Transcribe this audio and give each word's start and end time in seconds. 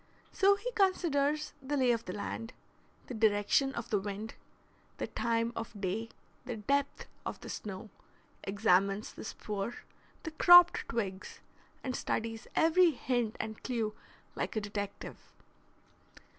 So 0.31 0.55
he 0.55 0.71
considers 0.71 1.53
the 1.61 1.77
lay 1.77 1.91
of 1.91 2.05
the 2.05 2.13
land, 2.13 2.53
the 3.05 3.13
direction 3.13 3.71
of 3.75 3.91
the 3.91 3.99
wind, 3.99 4.33
the 4.97 5.05
time 5.05 5.53
of 5.55 5.79
day, 5.79 6.09
the 6.43 6.55
depth 6.57 7.05
of 7.23 7.39
the 7.41 7.49
snow, 7.49 7.91
examines 8.43 9.13
the 9.13 9.23
spoor, 9.23 9.75
the 10.23 10.31
cropped 10.31 10.87
twigs, 10.89 11.41
and 11.83 11.95
studies 11.95 12.47
every 12.55 12.89
hint 12.89 13.35
and 13.39 13.61
clew 13.61 13.93
like 14.33 14.55
a 14.55 14.61
detective. 14.61 15.19